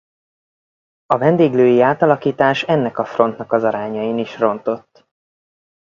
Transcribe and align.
A 1.05 1.17
vendéglői 1.17 1.81
átalakítás 1.81 2.63
ennek 2.63 2.97
a 2.97 3.05
frontnak 3.05 3.51
az 3.51 3.63
arányain 3.63 4.17
is 4.17 4.37
rontott. 4.39 5.07